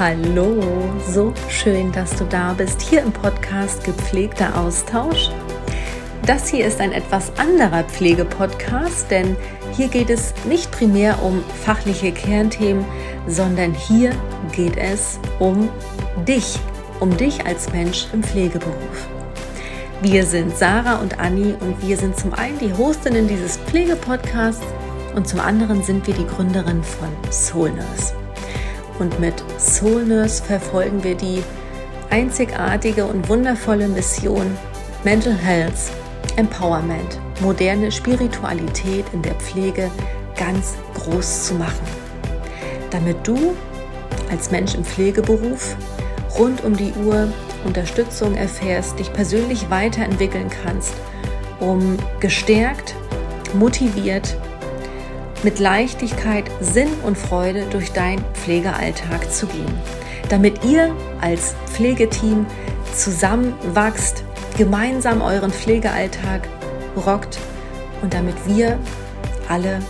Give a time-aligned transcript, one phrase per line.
[0.00, 0.62] Hallo,
[1.06, 5.28] so schön, dass du da bist, hier im Podcast Gepflegter Austausch.
[6.24, 9.36] Das hier ist ein etwas anderer Pflegepodcast, denn
[9.72, 12.82] hier geht es nicht primär um fachliche Kernthemen,
[13.26, 14.12] sondern hier
[14.52, 15.68] geht es um
[16.26, 16.58] dich,
[16.98, 19.06] um dich als Mensch im Pflegeberuf.
[20.00, 24.64] Wir sind Sarah und Anni und wir sind zum einen die Hostinnen dieses Pflegepodcasts
[25.14, 28.19] und zum anderen sind wir die Gründerin von Soul Nurse.
[29.00, 31.42] Und mit Soul Nurse verfolgen wir die
[32.10, 34.46] einzigartige und wundervolle Mission
[35.04, 35.90] Mental Health,
[36.36, 39.90] Empowerment, moderne Spiritualität in der Pflege
[40.36, 41.86] ganz groß zu machen.
[42.90, 43.56] Damit du
[44.30, 45.76] als Mensch im Pflegeberuf
[46.38, 47.32] rund um die Uhr
[47.64, 50.92] Unterstützung erfährst, dich persönlich weiterentwickeln kannst,
[51.58, 52.94] um gestärkt,
[53.54, 54.36] motiviert
[55.42, 59.78] mit Leichtigkeit, Sinn und Freude durch deinen Pflegealltag zu gehen.
[60.28, 62.46] Damit ihr als Pflegeteam
[62.94, 64.24] zusammenwachst,
[64.56, 66.48] gemeinsam euren Pflegealltag
[67.06, 67.38] rockt
[68.02, 68.78] und damit wir
[69.48, 69.80] alle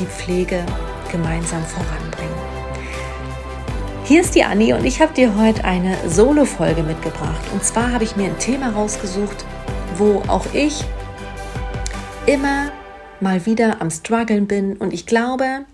[0.00, 0.64] die Pflege
[1.10, 2.34] gemeinsam voranbringen.
[4.04, 7.40] Hier ist die Anni und ich habe dir heute eine Solo-Folge mitgebracht.
[7.52, 9.44] Und zwar habe ich mir ein Thema rausgesucht,
[9.96, 10.84] wo auch ich
[12.26, 12.70] immer
[13.20, 14.76] mal wieder am Struggeln bin.
[14.76, 15.64] Und ich glaube,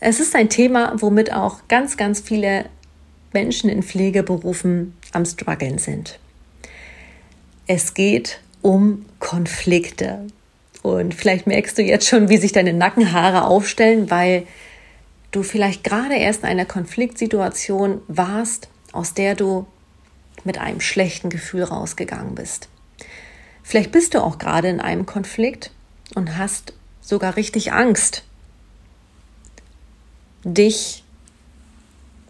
[0.00, 2.66] es ist ein Thema, womit auch ganz, ganz viele
[3.32, 6.18] Menschen in Pflegeberufen am Struggeln sind.
[7.66, 10.26] Es geht um Konflikte.
[10.82, 14.46] Und vielleicht merkst du jetzt schon, wie sich deine Nackenhaare aufstellen, weil
[15.30, 19.66] du vielleicht gerade erst in einer Konfliktsituation warst, aus der du
[20.44, 22.68] mit einem schlechten Gefühl rausgegangen bist.
[23.62, 25.70] Vielleicht bist du auch gerade in einem Konflikt
[26.14, 28.24] und hast sogar richtig Angst,
[30.44, 31.04] dich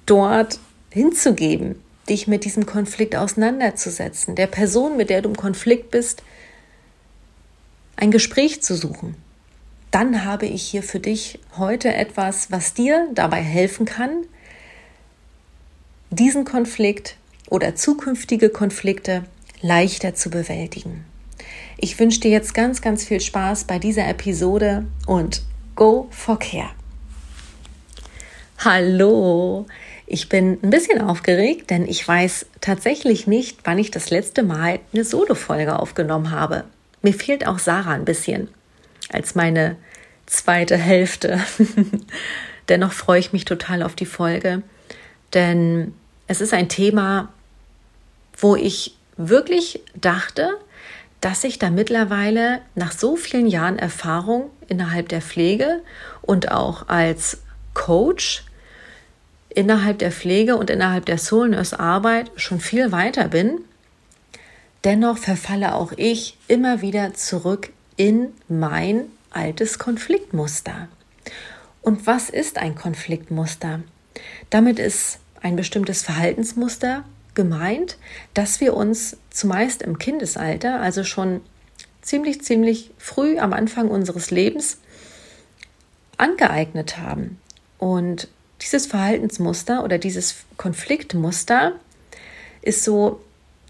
[0.07, 0.59] dort
[0.91, 6.23] hinzugeben, dich mit diesem Konflikt auseinanderzusetzen, der Person, mit der du im Konflikt bist,
[7.97, 9.17] ein Gespräch zu suchen.
[9.91, 14.25] Dann habe ich hier für dich heute etwas, was dir dabei helfen kann,
[16.11, 17.17] diesen Konflikt
[17.49, 19.25] oder zukünftige Konflikte
[19.61, 21.05] leichter zu bewältigen.
[21.77, 25.43] Ich wünsche dir jetzt ganz, ganz viel Spaß bei dieser Episode und
[25.75, 26.71] go for care.
[28.59, 29.67] Hallo,
[30.07, 34.79] ich bin ein bisschen aufgeregt, denn ich weiß tatsächlich nicht, wann ich das letzte Mal
[34.93, 36.65] eine Solo-Folge aufgenommen habe.
[37.03, 38.49] Mir fehlt auch Sarah ein bisschen
[39.11, 39.77] als meine
[40.27, 41.41] zweite Hälfte.
[42.69, 44.63] Dennoch freue ich mich total auf die Folge,
[45.35, 45.93] denn
[46.29, 47.31] es ist ein Thema,
[48.39, 50.57] wo ich wirklich dachte,
[51.25, 55.81] dass ich da mittlerweile nach so vielen Jahren Erfahrung innerhalb der Pflege
[56.21, 57.39] und auch als
[57.73, 58.45] Coach
[59.49, 63.61] innerhalb der Pflege und innerhalb der Soul Nurse Arbeit schon viel weiter bin.
[64.85, 70.89] Dennoch verfalle auch ich immer wieder zurück in mein altes Konfliktmuster.
[71.81, 73.81] Und was ist ein Konfliktmuster?
[74.51, 77.03] Damit ist ein bestimmtes Verhaltensmuster
[77.35, 77.97] gemeint,
[78.33, 81.41] dass wir uns zumeist im Kindesalter, also schon
[82.03, 84.79] ziemlich, ziemlich früh am Anfang unseres Lebens,
[86.17, 87.41] angeeignet haben.
[87.79, 88.29] Und
[88.61, 91.73] dieses Verhaltensmuster oder dieses Konfliktmuster
[92.63, 93.21] ist so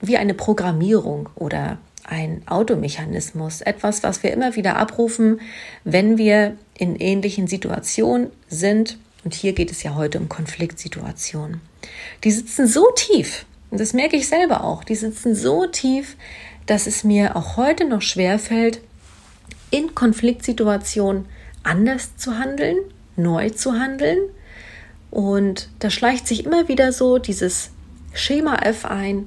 [0.00, 5.40] wie eine Programmierung oder ein Automechanismus, etwas, was wir immer wieder abrufen,
[5.84, 8.98] wenn wir in ähnlichen Situationen sind.
[9.24, 11.62] Und hier geht es ja heute um Konfliktsituationen.
[12.22, 14.84] Die sitzen so tief und das merke ich selber auch.
[14.84, 16.16] Die sitzen so tief,
[16.64, 18.80] dass es mir auch heute noch schwer fällt,
[19.72, 21.24] in Konfliktsituationen
[21.64, 22.76] anders zu handeln,
[23.16, 24.18] neu zu handeln.
[25.10, 27.72] Und da schleicht sich immer wieder so dieses
[28.12, 29.26] Schema F ein.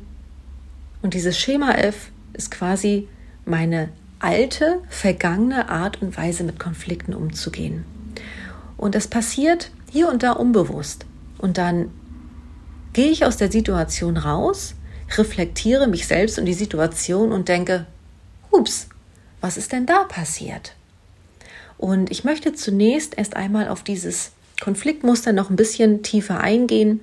[1.01, 3.09] Und dieses Schema F ist quasi
[3.43, 7.83] meine alte, vergangene Art und Weise, mit Konflikten umzugehen.
[8.77, 11.05] Und das passiert hier und da unbewusst.
[11.37, 11.91] Und dann
[12.97, 14.73] gehe ich aus der Situation raus,
[15.17, 17.85] reflektiere mich selbst und die Situation und denke,
[18.49, 18.87] ups,
[19.39, 20.73] was ist denn da passiert?
[21.77, 27.01] Und ich möchte zunächst erst einmal auf dieses Konfliktmuster noch ein bisschen tiefer eingehen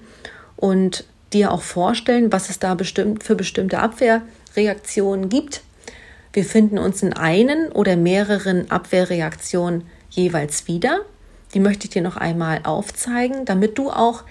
[0.56, 5.62] und dir auch vorstellen, was es da bestimmt für bestimmte Abwehrreaktionen gibt.
[6.32, 11.02] Wir finden uns in einen oder mehreren Abwehrreaktionen jeweils wieder.
[11.55, 14.25] Die möchte ich dir noch einmal aufzeigen, damit du auch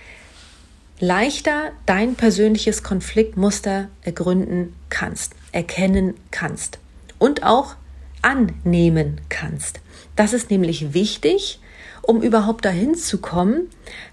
[1.04, 6.80] leichter dein persönliches Konfliktmuster ergründen kannst, erkennen kannst
[7.20, 7.76] und auch
[8.22, 9.82] annehmen kannst.
[10.16, 11.60] Das ist nämlich wichtig,
[12.02, 13.70] um überhaupt dahin zu kommen,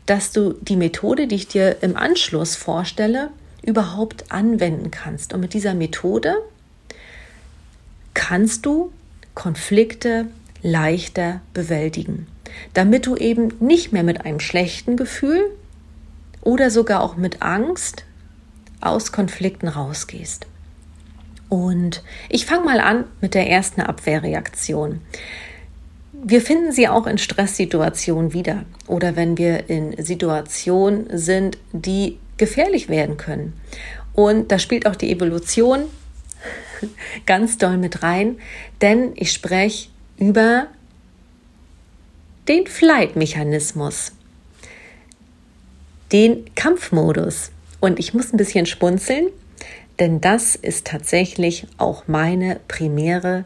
[0.06, 3.30] dass du die Methode, die ich dir im Anschluss vorstelle,
[3.64, 5.32] überhaupt anwenden kannst.
[5.32, 6.34] Und mit dieser Methode
[8.14, 8.92] kannst du
[9.34, 10.26] Konflikte
[10.62, 12.26] leichter bewältigen,
[12.74, 15.50] damit du eben nicht mehr mit einem schlechten Gefühl
[16.42, 18.04] oder sogar auch mit Angst
[18.80, 20.46] aus Konflikten rausgehst.
[21.48, 25.00] Und ich fange mal an mit der ersten Abwehrreaktion.
[26.12, 32.88] Wir finden sie auch in Stresssituationen wieder oder wenn wir in Situationen sind, die gefährlich
[32.88, 33.54] werden können.
[34.12, 35.84] Und da spielt auch die Evolution
[37.26, 38.38] ganz doll mit rein,
[38.80, 39.88] denn ich spreche
[40.18, 40.68] über
[42.48, 44.12] den Flight-Mechanismus,
[46.12, 47.52] den Kampfmodus.
[47.80, 49.28] Und ich muss ein bisschen spunzeln,
[49.98, 53.44] denn das ist tatsächlich auch meine primäre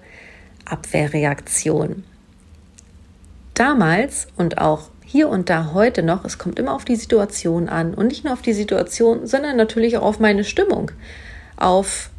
[0.65, 2.05] Abwehrreaktion.
[3.55, 7.95] Damals und auch hier und da heute noch, es kommt immer auf die Situation an
[7.95, 10.91] und nicht nur auf die Situation, sondern natürlich auch auf meine Stimmung,
[11.57, 12.11] auf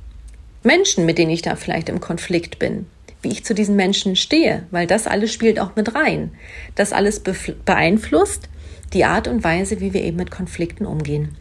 [0.64, 2.88] Menschen, mit denen ich da vielleicht im Konflikt bin,
[3.22, 6.32] wie ich zu diesen Menschen stehe, weil das alles spielt auch mit rein.
[6.76, 7.22] Das alles
[7.66, 8.48] beeinflusst
[8.94, 11.36] die Art und Weise, wie wir eben mit Konflikten umgehen.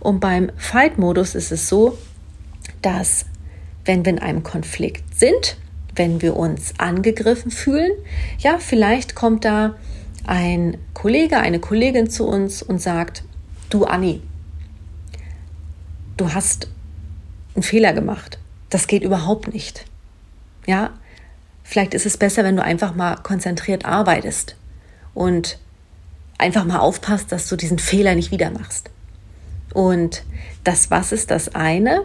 [0.00, 1.96] Und beim Fight-Modus ist es so,
[2.82, 3.26] dass
[3.84, 5.56] wenn wir in einem Konflikt sind,
[5.94, 7.90] wenn wir uns angegriffen fühlen,
[8.38, 9.76] ja, vielleicht kommt da
[10.26, 13.24] ein Kollege, eine Kollegin zu uns und sagt,
[13.70, 14.22] du Anni,
[16.16, 16.68] du hast
[17.54, 18.38] einen Fehler gemacht.
[18.70, 19.86] Das geht überhaupt nicht.
[20.66, 20.90] Ja,
[21.64, 24.56] vielleicht ist es besser, wenn du einfach mal konzentriert arbeitest
[25.14, 25.58] und
[26.38, 28.90] einfach mal aufpasst, dass du diesen Fehler nicht wieder machst.
[29.74, 30.22] Und
[30.64, 32.02] das Was ist das eine.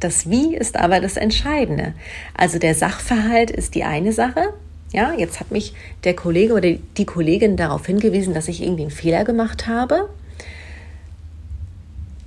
[0.00, 1.94] Das Wie ist aber das Entscheidende.
[2.34, 4.52] Also der Sachverhalt ist die eine Sache,
[4.92, 8.90] ja, jetzt hat mich der Kollege oder die Kollegin darauf hingewiesen, dass ich irgendwie einen
[8.90, 10.08] Fehler gemacht habe.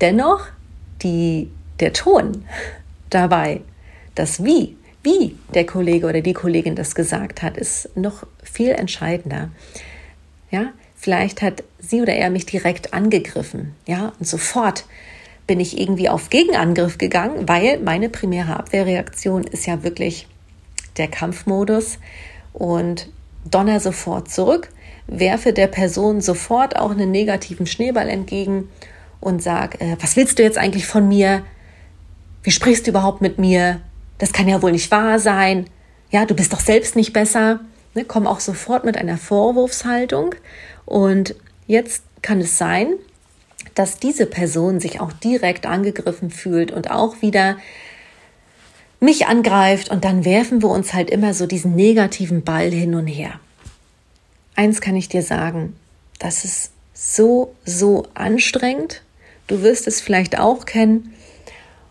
[0.01, 0.48] Dennoch
[1.01, 1.50] die,
[1.80, 2.45] der Ton
[3.10, 3.62] dabei,
[4.16, 9.50] das Wie, wie der Kollege oder die Kollegin das gesagt hat, ist noch viel entscheidender.
[10.51, 14.86] Ja, vielleicht hat sie oder er mich direkt angegriffen, ja, und sofort
[15.48, 20.28] bin ich irgendwie auf Gegenangriff gegangen, weil meine primäre Abwehrreaktion ist ja wirklich
[20.98, 21.98] der Kampfmodus
[22.54, 23.10] und
[23.50, 24.69] donner sofort zurück,
[25.07, 28.69] werfe der Person sofort auch einen negativen Schneeball entgegen
[29.19, 31.44] und sag, äh, was willst du jetzt eigentlich von mir?
[32.44, 33.81] Wie sprichst du überhaupt mit mir?
[34.18, 35.66] Das kann ja wohl nicht wahr sein.
[36.12, 37.62] Ja, du bist doch selbst nicht besser.
[38.00, 40.34] Ne, komm auch sofort mit einer Vorwurfshaltung.
[40.86, 41.36] Und
[41.68, 42.94] jetzt kann es sein,
[43.75, 47.57] dass diese Person sich auch direkt angegriffen fühlt und auch wieder
[49.01, 53.07] mich angreift und dann werfen wir uns halt immer so diesen negativen Ball hin und
[53.07, 53.40] her.
[54.56, 55.75] Eins kann ich dir sagen,
[56.19, 59.02] das ist so, so anstrengend.
[59.48, 61.13] Du wirst es vielleicht auch kennen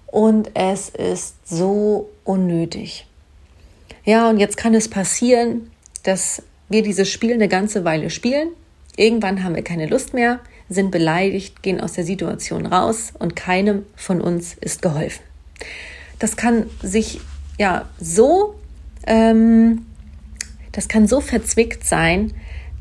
[0.06, 3.06] und es ist so unnötig.
[4.04, 5.70] Ja, und jetzt kann es passieren,
[6.02, 8.48] dass wir dieses Spiel eine ganze Weile spielen.
[8.96, 13.84] Irgendwann haben wir keine Lust mehr, sind beleidigt, gehen aus der Situation raus und keinem
[13.96, 15.22] von uns ist geholfen
[16.18, 17.20] das kann sich
[17.58, 18.54] ja so,
[19.06, 19.86] ähm,
[20.72, 22.32] das kann so verzwickt sein,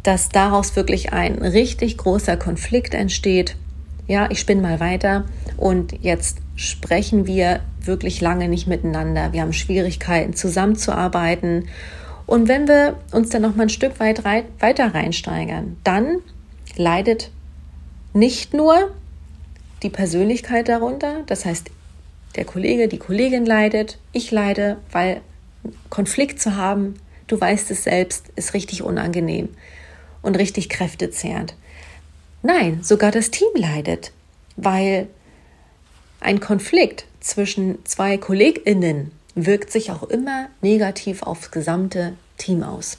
[0.03, 3.55] dass daraus wirklich ein richtig großer Konflikt entsteht.
[4.07, 5.25] Ja, ich spinne mal weiter
[5.57, 9.33] und jetzt sprechen wir wirklich lange nicht miteinander.
[9.33, 11.67] Wir haben Schwierigkeiten zusammenzuarbeiten.
[12.27, 16.19] Und wenn wir uns dann noch mal ein Stück weit rei weiter reinsteigern, dann
[16.75, 17.31] leidet
[18.13, 18.91] nicht nur
[19.81, 21.71] die Persönlichkeit darunter, das heißt,
[22.35, 25.21] der Kollege, die Kollegin leidet, ich leide, weil
[25.89, 26.95] Konflikt zu haben,
[27.27, 29.49] du weißt es selbst, ist richtig unangenehm
[30.21, 31.55] und richtig kräftezehrend.
[32.43, 34.11] Nein, sogar das Team leidet,
[34.55, 35.07] weil
[36.19, 39.11] ein Konflikt zwischen zwei Kolleginnen
[39.45, 42.97] wirkt sich auch immer negativ aufs gesamte Team aus.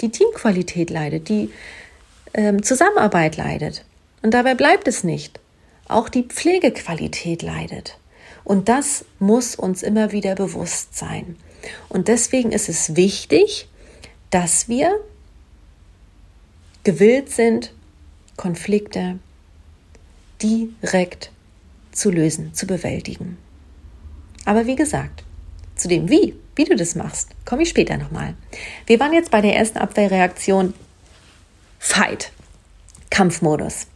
[0.00, 1.50] Die Teamqualität leidet, die
[2.34, 3.84] ähm, Zusammenarbeit leidet.
[4.22, 5.40] Und dabei bleibt es nicht.
[5.88, 7.98] Auch die Pflegequalität leidet.
[8.44, 11.36] Und das muss uns immer wieder bewusst sein.
[11.88, 13.68] Und deswegen ist es wichtig,
[14.30, 14.98] dass wir
[16.84, 17.72] gewillt sind,
[18.36, 19.18] Konflikte
[20.42, 21.30] direkt
[21.92, 23.36] zu lösen, zu bewältigen.
[24.46, 25.24] Aber wie gesagt,
[25.80, 28.34] zu dem Wie, wie du das machst, komme ich später nochmal.
[28.86, 30.74] Wir waren jetzt bei der ersten Abwehrreaktion
[31.78, 32.32] Fight,
[33.10, 33.86] Kampfmodus.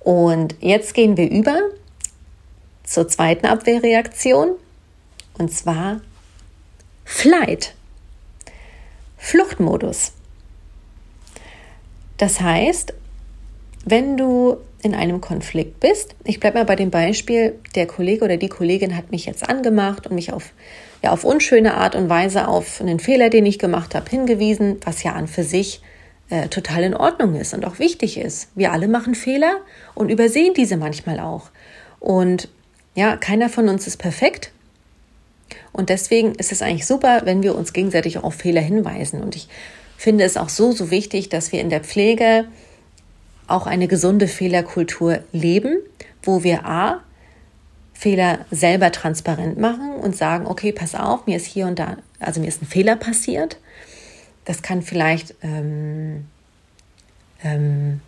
[0.00, 1.58] Und jetzt gehen wir über
[2.84, 4.56] zur zweiten Abwehrreaktion
[5.38, 6.00] und zwar
[7.04, 7.74] Flight,
[9.16, 10.12] Fluchtmodus.
[12.16, 12.94] Das heißt,
[13.84, 18.36] wenn du in einem Konflikt bist, ich bleibe mal bei dem Beispiel, der Kollege oder
[18.36, 20.52] die Kollegin hat mich jetzt angemacht und mich auf,
[21.02, 25.02] ja, auf unschöne Art und Weise auf einen Fehler, den ich gemacht habe, hingewiesen, was
[25.02, 25.80] ja an für sich
[26.30, 28.48] äh, total in Ordnung ist und auch wichtig ist.
[28.54, 29.58] Wir alle machen Fehler
[29.94, 31.50] und übersehen diese manchmal auch.
[32.00, 32.48] Und
[32.94, 34.52] ja, keiner von uns ist perfekt.
[35.72, 39.22] Und deswegen ist es eigentlich super, wenn wir uns gegenseitig auch auf Fehler hinweisen.
[39.22, 39.48] Und ich
[39.96, 42.46] finde es auch so, so wichtig, dass wir in der Pflege
[43.46, 45.78] auch eine gesunde Fehlerkultur leben,
[46.22, 47.02] wo wir A,
[47.98, 52.40] Fehler selber transparent machen und sagen, okay, pass auf, mir ist hier und da, also
[52.40, 53.58] mir ist ein Fehler passiert.
[54.44, 56.26] Das kann vielleicht ähm,
[57.42, 58.00] ähm,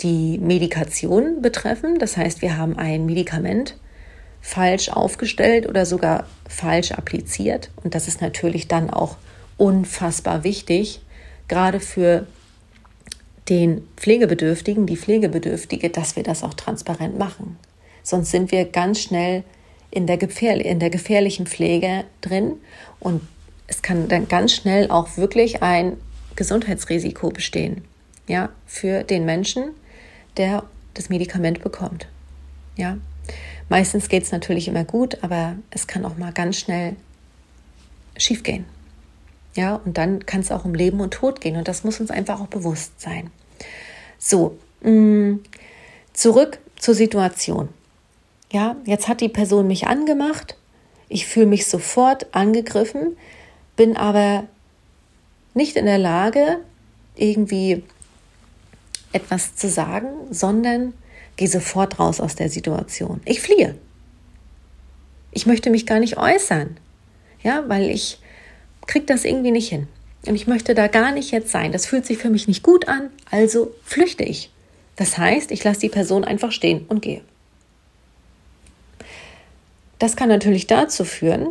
[0.00, 1.98] die Medikation betreffen.
[1.98, 3.76] Das heißt, wir haben ein Medikament
[4.40, 7.68] falsch aufgestellt oder sogar falsch appliziert.
[7.84, 9.18] Und das ist natürlich dann auch
[9.58, 11.02] unfassbar wichtig,
[11.48, 12.26] gerade für
[13.50, 17.58] den Pflegebedürftigen, die Pflegebedürftige, dass wir das auch transparent machen.
[18.06, 19.42] Sonst sind wir ganz schnell
[19.90, 22.52] in der, gefähr in der gefährlichen Pflege drin
[23.00, 23.20] und
[23.66, 25.96] es kann dann ganz schnell auch wirklich ein
[26.36, 27.82] Gesundheitsrisiko bestehen,
[28.28, 29.70] ja, für den Menschen,
[30.36, 30.62] der
[30.94, 32.06] das Medikament bekommt.
[32.76, 32.96] Ja,
[33.68, 36.94] meistens geht es natürlich immer gut, aber es kann auch mal ganz schnell
[38.16, 38.66] schiefgehen.
[39.56, 42.12] Ja, und dann kann es auch um Leben und Tod gehen und das muss uns
[42.12, 43.32] einfach auch bewusst sein.
[44.16, 45.40] So, mh, mm,
[46.12, 47.68] zurück zur Situation.
[48.52, 50.56] Ja, jetzt hat die Person mich angemacht.
[51.08, 53.16] Ich fühle mich sofort angegriffen,
[53.76, 54.44] bin aber
[55.54, 56.58] nicht in der Lage,
[57.16, 57.82] irgendwie
[59.12, 60.92] etwas zu sagen, sondern
[61.36, 63.20] gehe sofort raus aus der Situation.
[63.24, 63.76] Ich fliehe.
[65.32, 66.76] Ich möchte mich gar nicht äußern.
[67.42, 68.18] Ja, weil ich
[68.86, 69.88] kriege das irgendwie nicht hin.
[70.26, 71.72] Und ich möchte da gar nicht jetzt sein.
[71.72, 74.50] Das fühlt sich für mich nicht gut an, also flüchte ich.
[74.96, 77.22] Das heißt, ich lasse die Person einfach stehen und gehe.
[79.98, 81.48] Das kann natürlich dazu führen,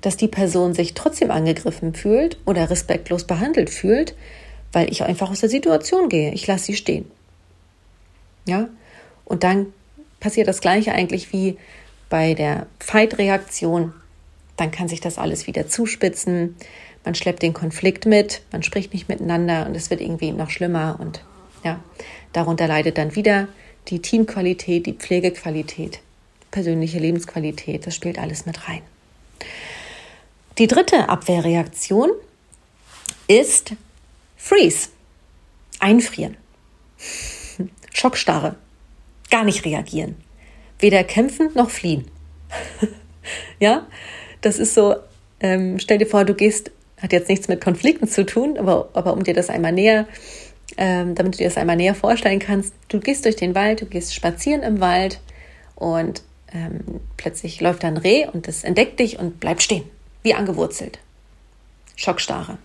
[0.00, 4.14] dass die Person sich trotzdem angegriffen fühlt oder respektlos behandelt fühlt,
[4.72, 6.32] weil ich einfach aus der Situation gehe.
[6.32, 7.10] Ich lasse sie stehen.
[8.46, 8.68] Ja?
[9.24, 9.66] Und dann
[10.20, 11.56] passiert das Gleiche eigentlich wie
[12.08, 13.92] bei der Fight-Reaktion.
[14.56, 16.56] Dann kann sich das alles wieder zuspitzen
[17.08, 20.98] man schleppt den Konflikt mit, man spricht nicht miteinander und es wird irgendwie noch schlimmer
[21.00, 21.24] und
[21.64, 21.80] ja,
[22.34, 23.48] darunter leidet dann wieder
[23.88, 26.00] die Teamqualität, die Pflegequalität,
[26.50, 28.82] persönliche Lebensqualität, das spielt alles mit rein.
[30.58, 32.10] Die dritte Abwehrreaktion
[33.28, 33.72] ist
[34.36, 34.88] Freeze,
[35.78, 36.36] einfrieren,
[37.92, 38.56] Schockstarre,
[39.30, 40.16] gar nicht reagieren,
[40.78, 42.10] weder kämpfen noch fliehen.
[43.60, 43.86] ja,
[44.40, 44.96] das ist so,
[45.40, 49.12] ähm, stell dir vor, du gehst hat jetzt nichts mit Konflikten zu tun, aber, aber
[49.12, 50.06] um dir das einmal näher,
[50.76, 53.86] ähm, damit du dir das einmal näher vorstellen kannst, du gehst durch den Wald, du
[53.86, 55.20] gehst spazieren im Wald
[55.74, 59.84] und ähm, plötzlich läuft da ein Reh und es entdeckt dich und bleibt stehen,
[60.22, 60.98] wie angewurzelt.
[61.96, 62.58] Schockstarre.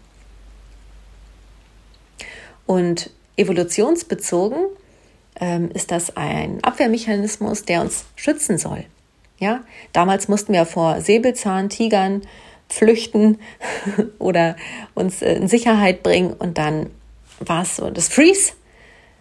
[2.66, 4.58] Und evolutionsbezogen
[5.40, 8.86] ähm, ist das ein Abwehrmechanismus, der uns schützen soll.
[9.40, 12.22] Ja, damals mussten wir vor Säbelzahn, Tigern,
[12.70, 13.40] flüchten
[14.20, 14.56] oder
[14.94, 16.90] uns in Sicherheit bringen und dann
[17.40, 18.54] war es so das Freeze,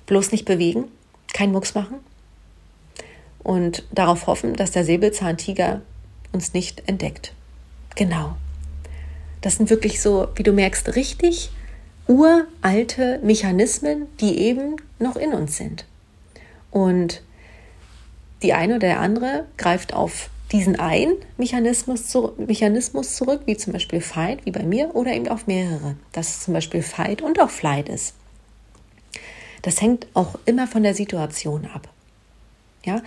[0.07, 0.85] bloß nicht bewegen,
[1.33, 1.99] kein Mucks machen
[3.43, 5.83] und darauf hoffen, dass der Säbelzahntiger
[6.33, 7.33] uns nicht entdeckt.
[7.95, 8.37] Genau.
[9.41, 11.51] Das sind wirklich so, wie du merkst, richtig
[12.07, 15.85] uralte Mechanismen, die eben noch in uns sind.
[16.71, 17.23] Und
[18.43, 23.73] die eine oder der andere greift auf diesen einen Mechanismus, zu, Mechanismus zurück, wie zum
[23.73, 27.41] Beispiel Fight, wie bei mir, oder eben auf mehrere, dass es zum Beispiel Fight und
[27.41, 28.15] auch Flight ist.
[29.63, 31.89] Das hängt auch immer von der Situation ab.
[32.85, 33.03] Ja,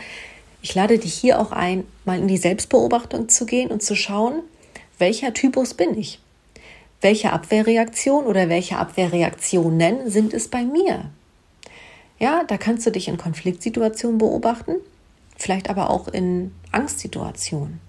[0.62, 4.41] ich lade dich hier auch ein, mal in die Selbstbeobachtung zu gehen und zu schauen,
[4.98, 6.20] welcher Typus bin ich?
[7.01, 11.12] Welche Abwehrreaktion oder welche Abwehrreaktionen sind es bei mir?
[12.17, 14.75] Ja, da kannst du dich in Konfliktsituationen beobachten
[15.36, 17.79] vielleicht aber auch in Angstsituationen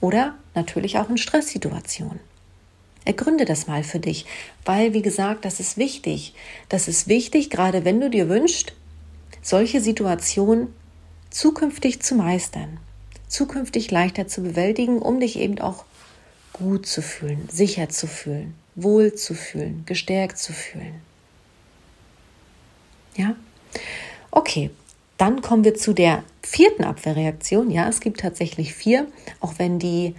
[0.00, 2.20] oder natürlich auch in Stresssituationen.
[3.04, 4.26] Ergründe das mal für dich,
[4.64, 6.34] weil, wie gesagt, das ist wichtig.
[6.68, 8.74] Das ist wichtig, gerade wenn du dir wünschst,
[9.40, 10.72] solche Situationen
[11.32, 12.78] zukünftig zu meistern,
[13.28, 15.84] zukünftig leichter zu bewältigen, um dich eben auch
[16.52, 21.00] gut zu fühlen, sicher zu fühlen, wohl zu fühlen, gestärkt zu fühlen.
[23.16, 23.34] Ja?
[24.30, 24.70] Okay,
[25.18, 27.70] dann kommen wir zu der vierten Abwehrreaktion.
[27.70, 29.06] Ja, es gibt tatsächlich vier,
[29.40, 30.14] auch wenn die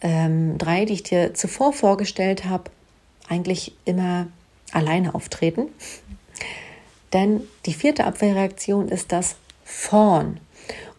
[0.00, 2.70] ähm, drei, die ich dir zuvor vorgestellt habe,
[3.28, 4.28] eigentlich immer
[4.72, 5.68] alleine auftreten.
[7.12, 10.40] Denn die vierte Abwehrreaktion ist das Vorn.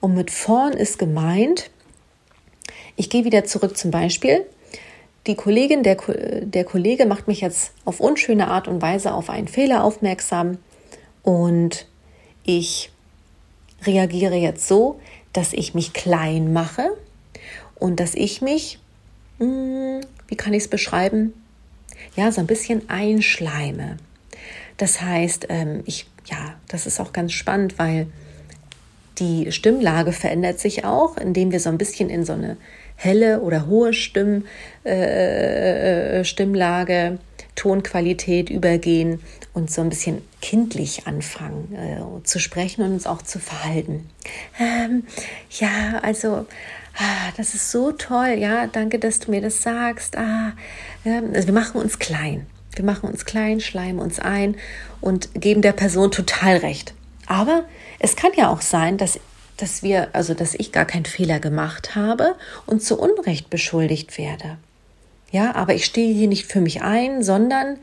[0.06, 1.72] Und mit vorn ist gemeint,
[2.96, 4.46] ich gehe wieder zurück zum Beispiel.
[5.26, 5.98] Die Kollegin, der,
[6.42, 10.60] der Kollege macht mich jetzt auf unschöne Art und Weise auf einen Fehler aufmerksam
[11.24, 11.88] und
[12.44, 12.92] ich
[13.82, 15.00] reagiere jetzt so,
[15.34, 16.88] dass ich mich klein mache
[17.74, 18.78] und dass ich mich,
[19.40, 21.34] hm, wie kann ich es beschreiben,
[22.16, 23.98] ja, so ein bisschen einschleime.
[24.78, 28.06] Das heißt, ähm, ich, ja, das ist auch ganz spannend, weil
[29.20, 32.58] die Stimmlage verändert sich auch, indem wir so ein bisschen in so eine
[32.96, 34.46] helle oder hohe Stimm,
[34.86, 37.20] äh, äh, Stimmlage,
[37.56, 39.22] Tonqualität übergehen
[39.54, 44.10] und so ein bisschen kindlich anfangen äh, zu sprechen und uns auch zu verhalten.
[44.60, 45.04] Ähm,
[45.52, 46.46] ja, also
[46.98, 48.36] ah, das ist so toll.
[48.38, 50.18] Ja, danke, dass du mir das sagst.
[50.18, 50.54] Ah,
[51.06, 52.46] ähm, also wir machen uns klein.
[52.76, 54.58] Wir machen uns klein, schleimen uns ein
[55.00, 56.94] und geben der Person total recht.
[57.28, 57.66] Aber
[58.00, 59.20] es kann ja auch sein, dass,
[59.58, 64.58] dass wir, also dass ich gar keinen Fehler gemacht habe und zu Unrecht beschuldigt werde.
[65.32, 67.78] Ja, aber ich stehe hier nicht für mich ein, sondern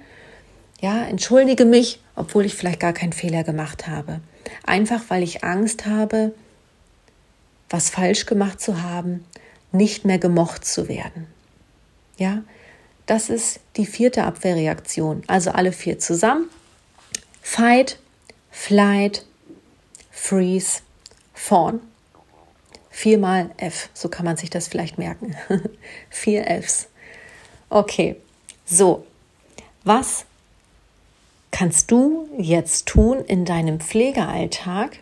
[0.81, 4.21] ja, entschuldige mich, obwohl ich vielleicht gar keinen Fehler gemacht habe.
[4.65, 6.35] Einfach weil ich Angst habe,
[7.71, 9.25] was falsch gemacht zu haben,
[9.71, 11.27] nicht mehr gemocht zu werden.
[12.19, 12.43] Ja,
[13.07, 15.23] das ist die vierte Abwehrreaktion.
[15.27, 16.49] Also alle vier zusammen.
[17.41, 17.99] Fight,
[18.51, 19.25] Flight,
[20.25, 20.83] Freeze,
[21.35, 21.81] Fawn.
[22.91, 25.35] Viermal F, so kann man sich das vielleicht merken.
[26.11, 26.89] Vier Fs.
[27.69, 28.15] Okay,
[28.65, 29.05] so.
[29.83, 30.25] Was
[31.51, 35.01] kannst du jetzt tun in deinem Pflegealltag,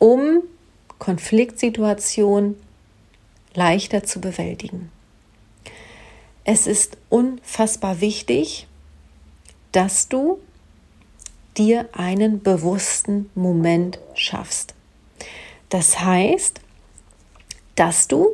[0.00, 0.42] um
[0.98, 2.56] Konfliktsituationen
[3.54, 4.90] leichter zu bewältigen?
[6.42, 8.66] Es ist unfassbar wichtig,
[9.70, 10.40] dass du
[11.58, 14.74] dir einen bewussten Moment schaffst.
[15.68, 16.60] Das heißt,
[17.74, 18.28] dass du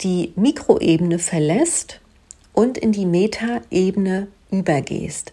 [0.00, 2.00] die Mikroebene verlässt
[2.52, 5.32] und in die Metaebene übergehst.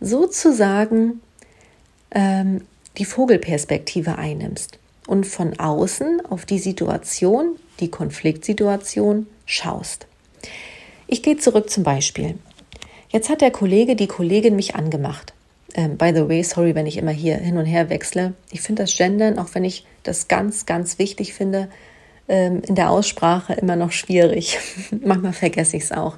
[0.00, 1.20] Sozusagen
[2.12, 2.62] ähm,
[2.96, 10.06] die Vogelperspektive einnimmst und von außen auf die Situation, die Konfliktsituation schaust.
[11.06, 12.38] Ich gehe zurück zum Beispiel.
[13.10, 15.34] Jetzt hat der Kollege, die Kollegin mich angemacht.
[15.74, 18.34] Ähm, by the way, sorry, wenn ich immer hier hin und her wechsle.
[18.50, 21.68] Ich finde das Gendern, auch wenn ich das ganz, ganz wichtig finde,
[22.28, 24.58] ähm, in der Aussprache immer noch schwierig.
[25.04, 26.16] Manchmal vergesse ich es auch.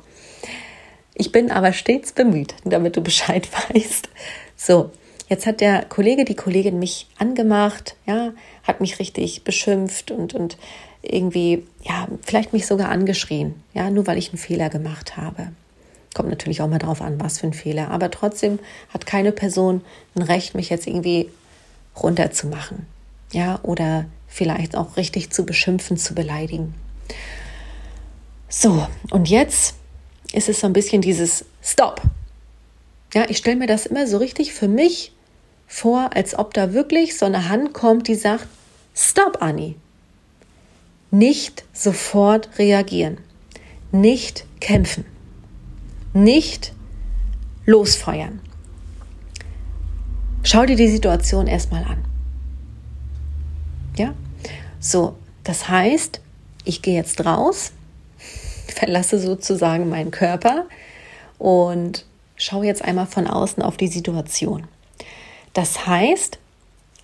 [1.15, 4.11] Ich bin aber stets bemüht, damit du Bescheid weißt.
[4.57, 4.91] So,
[5.29, 10.59] jetzt hat der Kollege, die Kollegin mich angemacht, ja, hat mich richtig beschimpft und, und
[11.01, 15.53] irgendwie, ja, vielleicht mich sogar angeschrien, ja, nur weil ich einen Fehler gemacht habe.
[16.17, 17.91] Kommt natürlich auch mal drauf an, was für ein Fehler.
[17.91, 19.83] Aber trotzdem hat keine Person
[20.15, 21.29] ein Recht, mich jetzt irgendwie
[22.03, 22.87] runterzumachen.
[23.33, 26.75] Ja, oder vielleicht auch richtig zu beschimpfen, zu beleidigen.
[28.49, 29.75] So, und jetzt
[30.33, 32.01] ist es so ein bisschen dieses Stop.
[33.13, 35.13] Ja, ich stelle mir das immer so richtig für mich
[35.67, 38.49] vor, als ob da wirklich so eine Hand kommt, die sagt,
[38.95, 39.77] Stop, Anni.
[41.11, 43.19] Nicht sofort reagieren.
[43.93, 45.05] Nicht kämpfen
[46.17, 46.73] nicht
[47.67, 48.41] losfeuern.
[50.43, 52.05] Schau dir die Situation erstmal an.
[53.97, 54.15] Ja?
[54.81, 56.21] So, das heißt,
[56.65, 57.73] ich gehe jetzt raus,
[58.69, 60.67] verlasse sozusagen meinen Körper
[61.39, 64.65] und schaue jetzt einmal von außen auf die Situation.
[65.53, 66.39] Das heißt,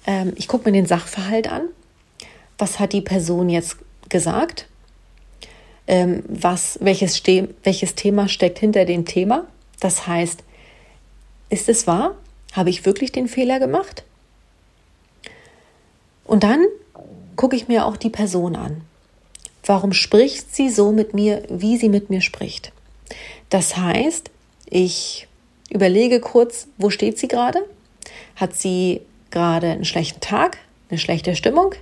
[0.07, 1.69] ähm, ich gucke mir den Sachverhalt an.
[2.59, 3.77] Was hat die Person jetzt
[4.09, 4.69] gesagt?
[5.87, 7.23] Ähm, was, welches,
[7.63, 9.47] welches Thema steckt hinter dem Thema.
[9.81, 10.43] Das heißt,
[11.51, 12.17] ist es wahr?
[12.53, 14.05] Habe ich wirklich den Fehler gemacht?
[16.25, 16.65] Und dann
[17.37, 18.83] gucke ich mir auch die Person an.
[19.65, 22.73] Warum spricht sie so mit mir, wie sie mit mir spricht?
[23.51, 24.31] Das heißt,
[24.69, 25.29] ich
[25.71, 27.65] überlege kurz, wo steht sie gerade?
[28.37, 30.59] Hat sie gerade einen schlechten Tag,
[30.91, 31.75] eine schlechte Stimmung?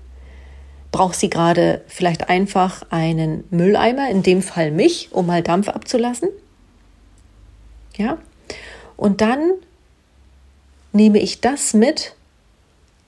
[0.93, 6.29] Braucht sie gerade vielleicht einfach einen Mülleimer, in dem Fall mich, um mal Dampf abzulassen?
[7.97, 8.19] Ja?
[8.97, 9.53] Und dann
[10.93, 12.15] nehme ich das mit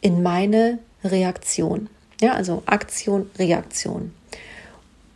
[0.00, 1.88] in meine Reaktion.
[2.20, 4.14] Ja, also Aktion, Reaktion.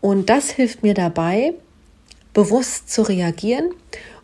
[0.01, 1.55] Und das hilft mir dabei,
[2.33, 3.73] bewusst zu reagieren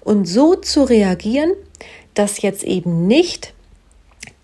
[0.01, 1.53] und so zu reagieren,
[2.15, 3.55] dass jetzt eben nicht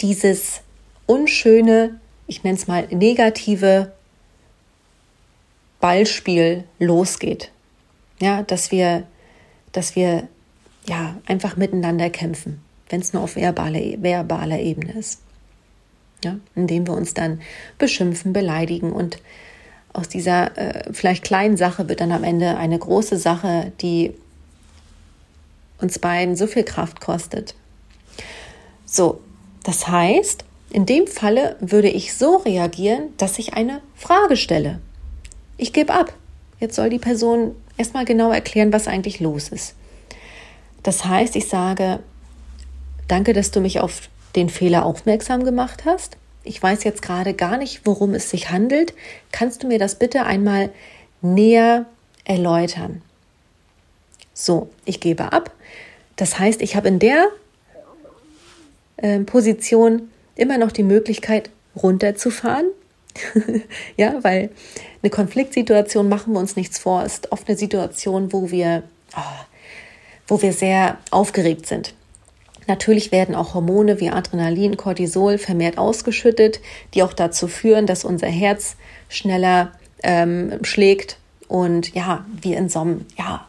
[0.01, 0.61] dieses
[1.07, 1.98] unschöne
[2.29, 3.93] ich nenne es mal, negative
[5.81, 7.51] Ballspiel losgeht.
[8.21, 9.05] Ja, dass wir,
[9.73, 10.29] dass wir
[10.87, 12.63] ja einfach miteinander kämpfen.
[12.91, 15.21] wenn es nur auf verbaler, verbaler Ebene ist.
[16.25, 17.41] Ja, indem wir uns dann
[17.77, 19.19] beschimpfen, beleidigen und
[19.93, 24.15] aus dieser äh, vielleicht kleinen Sache wird dann am Ende eine große Sache, die
[25.81, 27.55] uns beiden so viel Kraft kostet.
[28.85, 29.21] So,
[29.65, 34.81] das heißt, in dem Falle würde ich so reagieren, dass ich eine Frage stelle.
[35.57, 36.13] Ich gebe ab.
[36.61, 39.75] Jetzt soll die Person erstmal genau erklären, was eigentlich los ist.
[40.83, 42.01] Das heißt, ich sage,
[43.07, 46.17] danke, dass du mich auf den Fehler aufmerksam gemacht hast.
[46.45, 48.95] Ich weiß jetzt gerade gar nicht, worum es sich handelt.
[49.33, 50.71] Kannst du mir das bitte einmal
[51.21, 51.87] näher
[52.25, 53.03] erläutern?
[54.35, 55.53] So, ich gebe ab.
[56.17, 57.29] Das heißt, ich habe in der
[58.99, 62.67] äh, Position immer noch die Möglichkeit, runterzufahren.
[63.97, 64.51] ja, weil
[65.03, 68.85] eine Konfliktsituation machen wir uns nichts vor, ist oft eine Situation, wo wir,
[69.17, 69.45] oh,
[70.27, 71.95] wo wir sehr aufgeregt sind.
[72.67, 76.61] Natürlich werden auch Hormone wie Adrenalin, Cortisol vermehrt ausgeschüttet,
[76.95, 78.77] die auch dazu führen, dass unser Herz
[79.09, 79.73] schneller
[80.03, 83.49] ähm, schlägt und ja, wir in so einem, ja,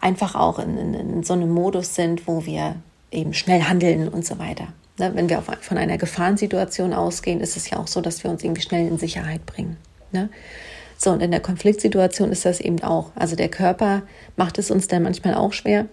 [0.00, 2.76] einfach auch in, in, in so einem Modus sind, wo wir
[3.10, 4.68] eben schnell handeln und so weiter.
[5.02, 8.44] Ne, wenn wir von einer Gefahrensituation ausgehen, ist es ja auch so, dass wir uns
[8.44, 9.76] irgendwie schnell in Sicherheit bringen.
[10.12, 10.28] Ne?
[10.96, 13.10] So, und in der Konfliktsituation ist das eben auch.
[13.16, 14.02] Also der Körper
[14.36, 15.86] macht es uns dann manchmal auch schwer,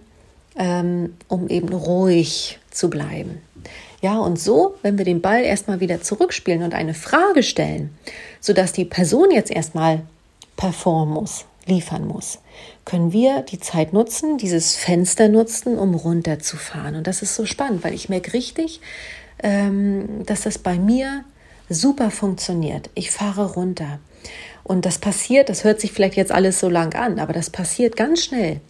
[0.56, 3.42] ähm, um eben ruhig zu bleiben.
[4.00, 7.90] Ja, und so, wenn wir den Ball erstmal wieder zurückspielen und eine Frage stellen,
[8.38, 10.02] sodass die Person jetzt erstmal
[10.56, 12.38] performen muss, liefern muss,
[12.84, 16.96] können wir die Zeit nutzen, dieses Fenster nutzen, um runterzufahren.
[16.96, 18.80] Und das ist so spannend, weil ich merke richtig,
[19.42, 21.24] ähm, dass das bei mir
[21.68, 22.90] super funktioniert.
[22.94, 24.00] Ich fahre runter.
[24.64, 27.96] Und das passiert, das hört sich vielleicht jetzt alles so lang an, aber das passiert
[27.96, 28.60] ganz schnell.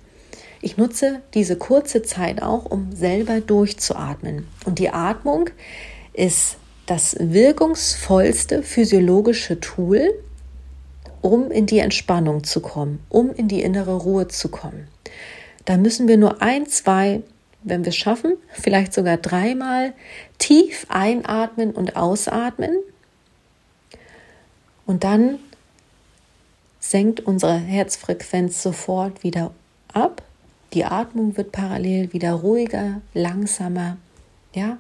[0.63, 4.47] Ich nutze diese kurze Zeit auch, um selber durchzuatmen.
[4.65, 5.49] Und die Atmung
[6.13, 10.13] ist das wirkungsvollste physiologische Tool,
[11.23, 14.89] um in die Entspannung zu kommen, um in die innere Ruhe zu kommen.
[15.65, 17.23] Da müssen wir nur ein, zwei,
[17.63, 19.93] wenn wir es schaffen, vielleicht sogar dreimal
[20.39, 22.77] tief einatmen und ausatmen.
[24.87, 25.39] Und dann
[26.81, 29.53] senkt unsere Herzfrequenz sofort wieder
[29.93, 30.23] ab
[30.73, 33.97] die Atmung wird parallel wieder ruhiger, langsamer,
[34.55, 34.79] ja?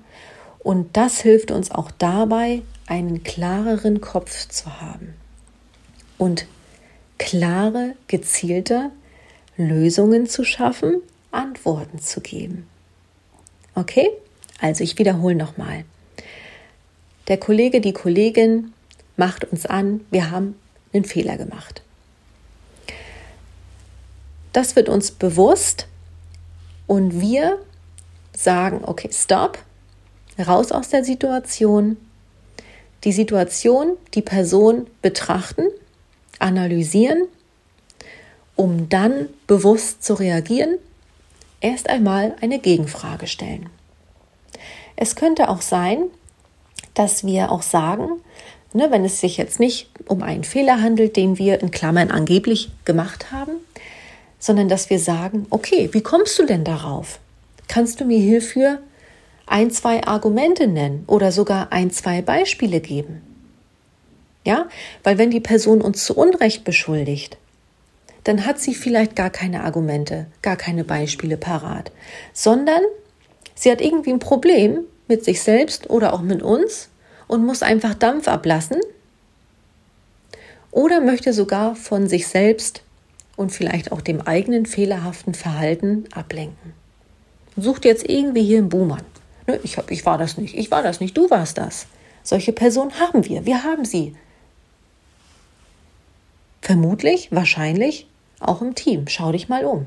[0.61, 5.14] Und das hilft uns auch dabei, einen klareren Kopf zu haben
[6.21, 6.45] und
[7.17, 8.91] klare, gezielte
[9.57, 12.69] Lösungen zu schaffen, Antworten zu geben.
[13.75, 14.11] Okay?
[14.61, 15.85] Also ich wiederhole nochmal.
[17.29, 18.75] Der Kollege, die Kollegin
[19.17, 20.57] macht uns an, wir haben
[20.93, 21.81] einen Fehler gemacht.
[24.53, 25.87] Das wird uns bewusst
[26.87, 27.59] und wir
[28.37, 29.59] sagen, okay, stopp,
[30.39, 31.97] raus aus der Situation,
[33.05, 35.65] die Situation, die Person betrachten,
[36.40, 37.26] analysieren,
[38.57, 40.79] um dann bewusst zu reagieren,
[41.61, 43.68] erst einmal eine Gegenfrage stellen.
[44.96, 46.05] Es könnte auch sein,
[46.94, 48.20] dass wir auch sagen,
[48.72, 52.70] ne, wenn es sich jetzt nicht um einen Fehler handelt, den wir in Klammern angeblich
[52.85, 53.53] gemacht haben,
[54.38, 57.18] sondern dass wir sagen, okay, wie kommst du denn darauf?
[57.68, 58.81] Kannst du mir hierfür
[59.46, 63.22] ein, zwei Argumente nennen oder sogar ein, zwei Beispiele geben?
[64.44, 64.68] Ja,
[65.03, 67.37] weil wenn die Person uns zu Unrecht beschuldigt,
[68.24, 71.92] dann hat sie vielleicht gar keine Argumente, gar keine Beispiele parat,
[72.33, 72.81] sondern
[73.55, 76.88] sie hat irgendwie ein Problem mit sich selbst oder auch mit uns
[77.26, 78.81] und muss einfach Dampf ablassen
[80.70, 82.83] oder möchte sogar von sich selbst
[83.37, 86.74] und vielleicht auch dem eigenen fehlerhaften Verhalten ablenken.
[87.57, 89.05] Sucht jetzt irgendwie hier einen Buhmann.
[89.46, 91.87] Ne, ich, hab, ich war das nicht, ich war das nicht, du warst das.
[92.22, 94.14] Solche Personen haben wir, wir haben sie.
[96.61, 98.07] Vermutlich, wahrscheinlich
[98.40, 99.07] auch im Team.
[99.09, 99.87] Schau dich mal um.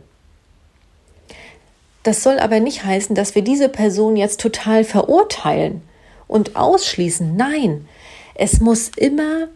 [2.04, 5.82] Das soll aber nicht heißen, dass wir diese Person jetzt total verurteilen
[6.28, 7.36] und ausschließen.
[7.36, 7.88] Nein,
[8.36, 9.48] es muss immer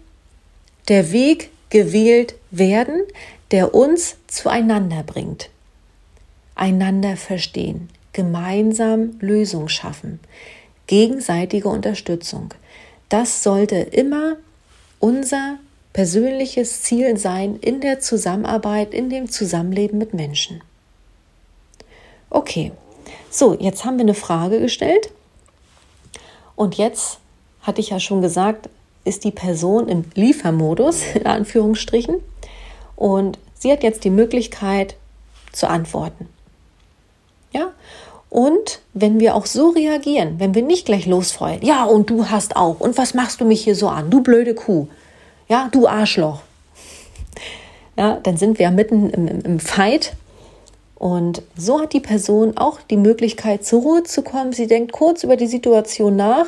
[0.87, 3.03] der Weg gewählt werden,
[3.51, 5.49] der uns zueinander bringt.
[6.55, 10.19] Einander verstehen, gemeinsam Lösung schaffen,
[10.87, 12.53] gegenseitige Unterstützung.
[13.09, 14.37] Das sollte immer
[14.99, 15.59] unser
[15.97, 20.61] persönliches Ziel sein in der Zusammenarbeit, in dem Zusammenleben mit Menschen.
[22.29, 22.71] Okay,
[23.31, 25.09] so, jetzt haben wir eine Frage gestellt
[26.55, 27.17] und jetzt
[27.63, 28.69] hatte ich ja schon gesagt,
[29.05, 32.17] ist die Person im Liefermodus, in Anführungsstrichen.
[32.95, 34.97] Und sie hat jetzt die Möglichkeit
[35.51, 36.29] zu antworten.
[37.51, 37.71] Ja?
[38.29, 42.55] Und wenn wir auch so reagieren, wenn wir nicht gleich losfeuern, ja, und du hast
[42.55, 44.87] auch, und was machst du mich hier so an, du blöde Kuh,
[45.47, 46.41] ja, du Arschloch,
[47.97, 50.13] ja, dann sind wir mitten im, im, im Fight.
[50.95, 54.51] Und so hat die Person auch die Möglichkeit, zur Ruhe zu kommen.
[54.51, 56.47] Sie denkt kurz über die Situation nach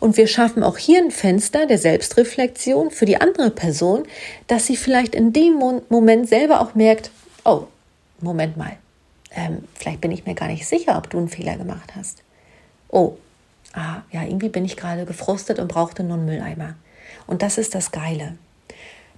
[0.00, 4.04] und wir schaffen auch hier ein Fenster der Selbstreflexion für die andere Person,
[4.46, 7.10] dass sie vielleicht in dem Moment selber auch merkt,
[7.44, 7.64] oh,
[8.20, 8.76] Moment mal,
[9.34, 12.22] ähm, vielleicht bin ich mir gar nicht sicher, ob du einen Fehler gemacht hast.
[12.88, 13.16] Oh,
[13.74, 16.74] ah, ja, irgendwie bin ich gerade gefrustet und brauchte nur einen Mülleimer.
[17.26, 18.36] Und das ist das Geile.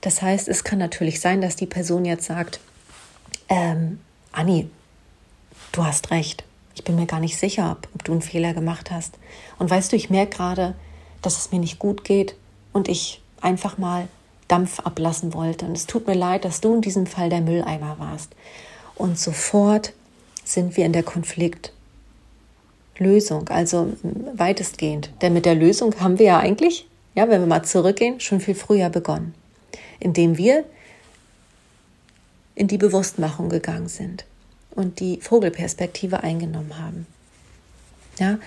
[0.01, 2.61] Das heißt, es kann natürlich sein, dass die Person jetzt sagt,
[3.49, 4.01] ähm,
[4.33, 4.69] Anni,
[5.73, 6.45] du hast recht.
[6.75, 9.19] Ich bin mir gar nicht sicher, ob, du einen Fehler gemacht hast.
[9.59, 10.75] Und weißt du, ich merke gerade,
[11.21, 12.35] dass es mir nicht gut geht
[12.73, 14.09] und ich einfach mal
[14.49, 15.67] Dampf ablassen wollte.
[15.67, 18.35] Und es tut mir leid, dass du in diesem Fall der Mülleimer warst.
[18.95, 19.93] Und sofort
[20.45, 23.93] sind wir in der Konfliktlösung, also
[24.35, 25.11] weitestgehend.
[25.23, 26.87] Denn mit der Lösung haben wir ja eigentlich,
[27.21, 29.35] ja, wenn wir mal zurückgehen, schon viel früher begonnen,
[29.99, 30.65] indem wir
[32.55, 34.25] in die Bewusstmachung gegangen sind
[34.71, 37.07] und die Vogelperspektive eingenommen haben.
[38.19, 38.39] Ja,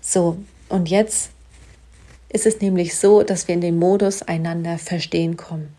[0.00, 1.30] so, und jetzt
[2.28, 5.72] ist es nämlich so, dass wir in den Modus einander verstehen kommen.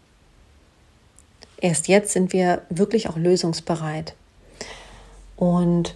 [1.60, 4.13] Erst jetzt sind wir wirklich auch lösungsbereit.
[5.36, 5.95] Und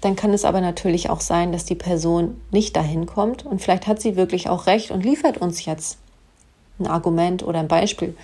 [0.00, 3.86] dann kann es aber natürlich auch sein, dass die Person nicht dahin kommt und vielleicht
[3.86, 5.98] hat sie wirklich auch recht und liefert uns jetzt
[6.78, 8.14] ein Argument oder ein Beispiel.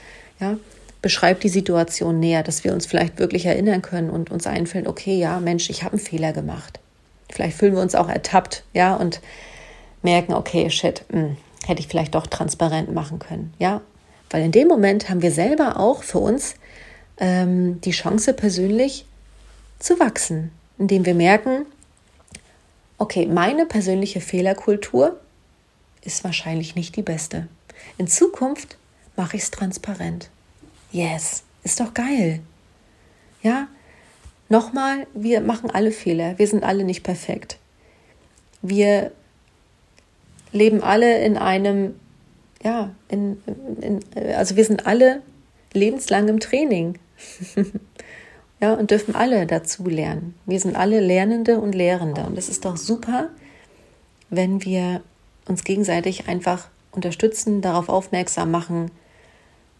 [0.41, 0.57] Ja,
[1.03, 5.19] beschreibt die Situation näher, dass wir uns vielleicht wirklich erinnern können und uns einfällt, okay,
[5.19, 6.81] ja, Mensch, ich habe einen Fehler gemacht.
[7.31, 9.21] Vielleicht fühlen wir uns auch ertappt, ja, und
[10.03, 13.81] merken, okay, shit, mh, hm, hätte ich vielleicht doch transparent machen können, ja,
[14.31, 16.55] weil in dem Moment haben wir selber auch für uns
[17.19, 19.07] ähm, die Chance persönlich
[19.79, 21.67] zu wachsen, indem wir merken,
[22.99, 25.19] okay, meine persönliche Fehlerkultur
[26.03, 27.49] ist wahrscheinlich nicht die beste.
[27.99, 28.77] In Zukunft
[29.17, 30.31] mache ich es transparent.
[30.93, 32.41] Yes, ist doch geil.
[33.43, 33.69] Ja,
[34.49, 37.59] nochmal, wir machen alle Fehler, wir sind alle nicht perfekt.
[38.63, 39.13] Wir
[40.53, 41.99] leben alle in einem,
[42.63, 43.43] ja, in,
[43.81, 44.01] in,
[44.35, 45.21] also wir sind alle
[45.73, 46.99] lebenslang im Training.
[48.65, 50.35] ja, und dürfen alle dazu lernen.
[50.47, 52.23] Wir sind alle Lernende und Lehrende.
[52.23, 53.29] Und es ist doch super,
[54.31, 55.03] wenn wir
[55.47, 58.91] uns gegenseitig einfach unterstützen, darauf aufmerksam machen,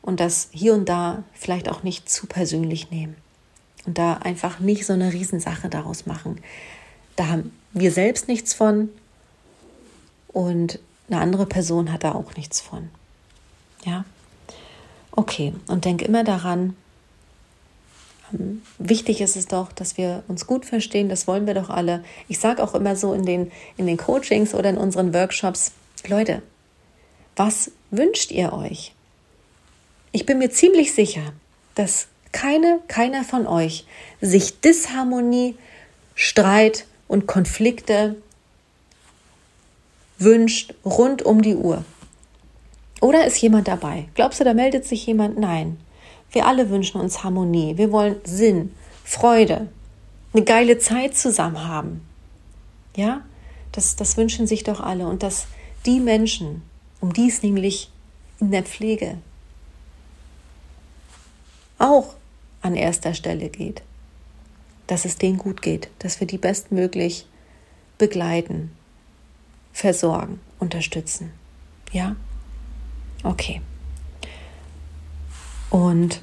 [0.03, 3.17] und das hier und da vielleicht auch nicht zu persönlich nehmen
[3.87, 6.43] und da einfach nicht so eine Riesensache daraus machen.
[7.17, 8.91] Da haben wir selbst nichts von
[10.29, 12.91] und eine andere Person hat da auch nichts von.
[13.87, 14.05] Ja?
[15.11, 16.77] Okay, und denk immer daran,
[18.79, 22.05] wichtig ist es doch, dass wir uns gut verstehen, das wollen wir doch alle.
[22.29, 25.73] Ich sage auch immer so in den, in den Coachings oder in unseren Workshops,
[26.07, 26.43] Leute,
[27.37, 28.93] was wünscht ihr euch?
[30.13, 31.33] Ich bin mir ziemlich sicher,
[31.75, 33.87] dass keine, keiner von euch
[34.21, 35.57] sich Disharmonie,
[36.15, 38.17] Streit und Konflikte
[40.19, 41.85] wünscht rund um die Uhr.
[43.01, 44.07] Oder ist jemand dabei?
[44.15, 45.39] Glaubst du, da meldet sich jemand?
[45.39, 45.79] Nein.
[46.35, 47.79] Wir alle wünschen uns Harmonie.
[47.79, 49.69] Wir wollen Sinn, Freude,
[50.33, 52.05] eine geile Zeit zusammen haben.
[52.97, 53.23] Ja,
[53.71, 55.07] das, das wünschen sich doch alle.
[55.07, 55.47] Und dass
[55.87, 56.63] die Menschen,
[57.01, 57.89] um die es nämlich
[58.41, 59.19] in der Pflege
[61.79, 62.15] auch
[62.63, 63.83] an erster Stelle geht.
[64.89, 67.27] Dass es denen gut geht, dass wir die bestmöglich
[67.97, 68.73] begleiten,
[69.73, 71.33] versorgen, unterstützen.
[71.93, 72.17] Ja?
[73.23, 73.61] Okay.
[75.75, 76.23] Und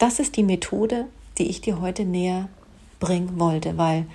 [0.00, 1.06] das ist die Methode,
[1.38, 2.48] die ich dir heute näher
[2.98, 4.06] bringen wollte, weil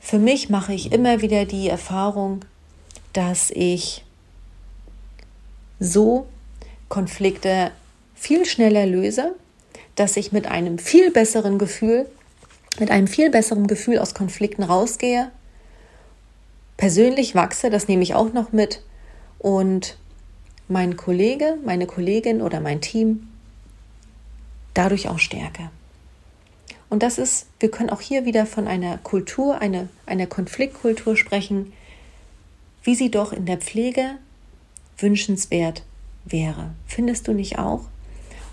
[0.00, 2.42] für mich mache ich immer wieder die Erfahrung,
[3.12, 4.02] dass ich
[5.78, 6.26] so
[6.88, 7.70] Konflikte
[8.14, 9.34] viel schneller löse,
[9.94, 12.06] dass ich mit einem viel besseren Gefühl,
[12.80, 15.30] mit einem viel besseren Gefühl aus Konflikten rausgehe,
[16.78, 18.82] persönlich wachse, das nehme ich auch noch mit.
[19.38, 19.98] Und
[20.66, 23.28] mein Kollege, meine Kollegin oder mein Team
[24.74, 25.70] dadurch auch stärke.
[26.88, 31.72] Und das ist, wir können auch hier wieder von einer Kultur, eine, einer Konfliktkultur sprechen,
[32.82, 34.18] wie sie doch in der Pflege
[34.98, 35.82] wünschenswert
[36.24, 36.70] wäre.
[36.86, 37.82] Findest du nicht auch?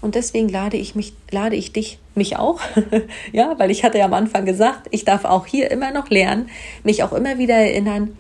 [0.01, 2.61] Und deswegen lade ich mich, lade ich dich, mich auch,
[3.33, 6.49] ja, weil ich hatte ja am Anfang gesagt, ich darf auch hier immer noch lernen,
[6.83, 8.17] mich auch immer wieder erinnern.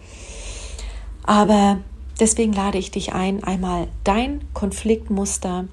[1.23, 1.79] Aber
[2.19, 5.67] deswegen lade ich dich ein, einmal dein Konfliktmuster,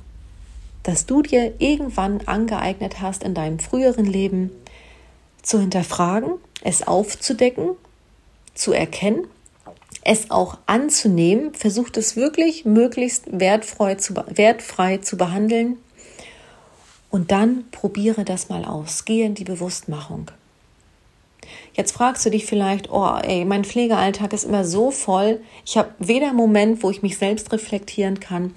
[0.87, 4.53] das du dir irgendwann angeeignet hast in deinem früheren Leben,
[5.43, 7.71] zu hinterfragen, es aufzudecken
[8.55, 9.27] zu erkennen,
[10.03, 15.77] es auch anzunehmen, versucht es wirklich möglichst wertfrei zu, wertfrei zu behandeln
[17.11, 19.05] und dann probiere das mal aus.
[19.05, 20.31] Gehe in die Bewusstmachung.
[21.75, 25.41] Jetzt fragst du dich vielleicht, oh, ey, mein Pflegealltag ist immer so voll.
[25.65, 28.55] Ich habe weder einen Moment, wo ich mich selbst reflektieren kann,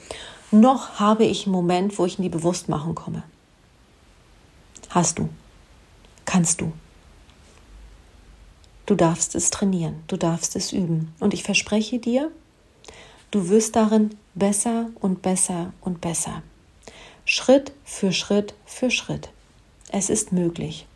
[0.51, 3.23] noch habe ich einen Moment, wo ich in die Bewusstmachung komme.
[4.89, 5.29] Hast du.
[6.25, 6.71] Kannst du.
[8.85, 11.13] Du darfst es trainieren, du darfst es üben.
[11.19, 12.31] Und ich verspreche dir,
[13.29, 16.41] du wirst darin besser und besser und besser.
[17.25, 19.29] Schritt für Schritt für Schritt.
[19.91, 20.88] Es ist möglich.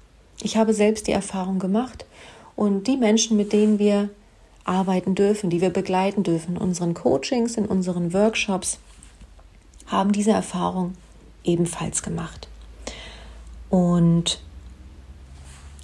[0.41, 2.05] Ich habe selbst die Erfahrung gemacht
[2.55, 4.09] und die Menschen, mit denen wir
[4.65, 8.79] arbeiten dürfen, die wir begleiten dürfen in unseren Coachings, in unseren Workshops,
[9.87, 10.95] haben diese Erfahrung
[11.43, 12.47] ebenfalls gemacht.
[13.69, 14.39] Und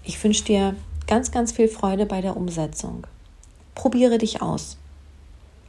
[0.03, 0.75] ich wünsche dir
[1.07, 3.05] ganz, ganz viel Freude bei der Umsetzung.
[3.75, 4.77] Probiere dich aus.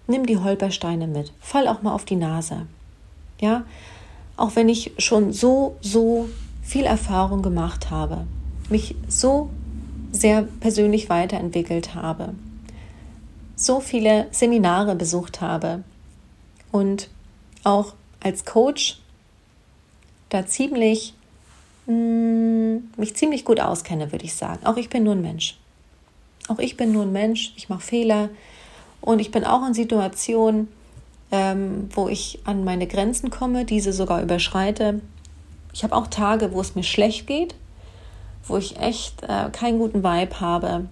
[0.06, 1.32] Nimm die Holpersteine mit.
[1.40, 2.66] Fall auch mal auf die Nase.
[3.40, 3.64] Ja,
[4.36, 6.28] auch wenn ich schon so, so
[6.62, 8.26] viel Erfahrung gemacht habe,
[8.68, 9.50] mich so
[10.12, 12.34] sehr persönlich weiterentwickelt habe,
[13.56, 15.84] so viele Seminare besucht habe
[16.72, 17.08] und
[17.64, 18.98] auch als Coach
[20.28, 21.14] da ziemlich
[21.86, 24.64] mm, mich ziemlich gut auskenne, würde ich sagen.
[24.64, 25.58] Auch ich bin nur ein Mensch.
[26.48, 27.52] Auch ich bin nur ein Mensch.
[27.56, 28.28] Ich mache Fehler
[29.00, 30.68] und ich bin auch in Situationen,
[31.32, 35.00] ähm, wo ich an meine Grenzen komme, diese sogar überschreite.
[35.72, 37.54] Ich habe auch Tage, wo es mir schlecht geht,
[38.46, 40.86] wo ich echt äh, keinen guten Vibe habe.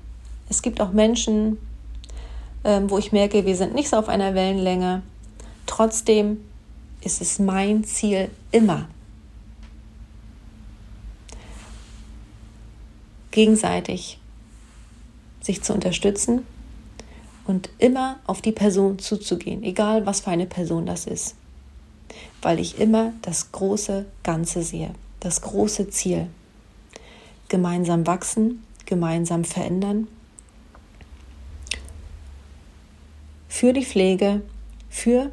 [0.49, 1.59] Es gibt auch Menschen,
[2.64, 5.03] ähm, wo ich merke, wir sind nicht so auf einer Wellenlänge.
[5.67, 6.38] Trotzdem
[7.03, 8.89] ist es mein Ziel immer,
[13.31, 14.19] gegenseitig
[15.41, 16.45] sich zu unterstützen
[17.47, 21.35] und immer auf die Person zuzugehen, egal was für eine Person das ist,
[22.43, 26.29] weil ich immer das große Ganze sehe, das große Ziel.
[27.49, 30.07] Gemeinsam wachsen, gemeinsam verändern.
[33.49, 34.43] Für die Pflege,
[34.91, 35.31] für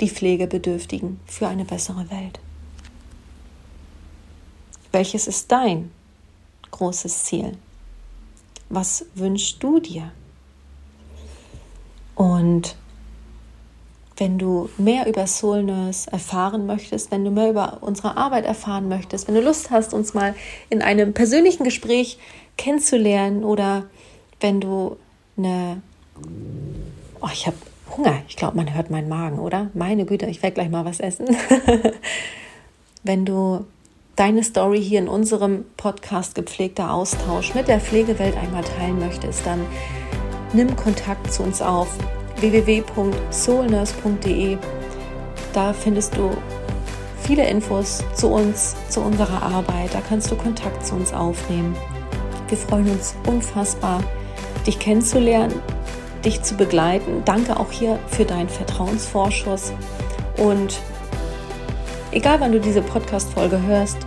[0.00, 2.40] die Pflegebedürftigen, für eine bessere Welt.
[4.92, 5.90] Welches ist dein
[6.70, 7.56] großes Ziel?
[8.68, 10.12] Was wünschst du dir?
[12.14, 12.76] Und
[14.16, 18.88] wenn du mehr über Soul Nurse erfahren möchtest, wenn du mehr über unsere Arbeit erfahren
[18.88, 20.34] möchtest, wenn du Lust hast, uns mal
[20.68, 22.18] in einem persönlichen Gespräch
[22.58, 23.86] kennenzulernen oder
[24.40, 24.96] wenn du
[25.38, 25.80] eine...
[27.22, 27.56] Oh, ich habe
[27.96, 28.22] Hunger.
[28.28, 29.70] Ich glaube, man hört meinen Magen, oder?
[29.74, 31.28] Meine Güte, ich werde gleich mal was essen.
[33.02, 33.64] wenn du
[34.16, 39.64] deine Story hier in unserem Podcast gepflegter Austausch mit der Pflegewelt einmal teilen möchtest, dann
[40.52, 41.96] nimm Kontakt zu uns auf
[42.36, 44.58] www.soulnurse.de.
[45.52, 46.30] Da findest du
[47.22, 49.92] viele Infos zu uns, zu unserer Arbeit.
[49.94, 51.74] Da kannst du Kontakt zu uns aufnehmen.
[52.48, 54.02] Wir freuen uns unfassbar,
[54.66, 55.54] dich kennenzulernen,
[56.24, 57.22] dich zu begleiten.
[57.24, 59.72] Danke auch hier für deinen Vertrauensvorschuss.
[60.36, 60.80] Und
[62.12, 63.98] egal wann du diese Podcast-Folge hörst,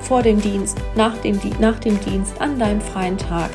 [0.00, 3.50] vor dem Dienst, nach dem, nach dem Dienst, an deinem freien Tag,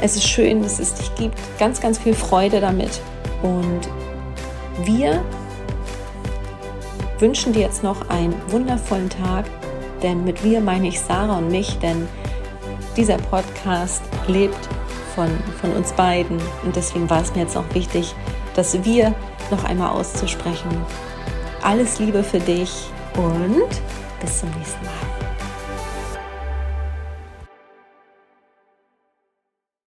[0.00, 1.36] es ist schön, dass es dich gibt.
[1.58, 3.00] Ganz, ganz viel Freude damit.
[3.42, 3.80] Und
[4.84, 5.22] wir
[7.18, 9.44] wünschen dir jetzt noch einen wundervollen Tag.
[10.02, 12.08] Denn mit wir meine ich Sarah und mich, denn
[12.96, 14.68] dieser Podcast lebt
[15.14, 15.28] von,
[15.60, 16.40] von uns beiden.
[16.64, 18.14] Und deswegen war es mir jetzt auch wichtig,
[18.54, 19.14] dass wir
[19.50, 20.70] noch einmal auszusprechen.
[21.62, 23.68] Alles Liebe für dich und
[24.20, 25.19] bis zum nächsten Mal.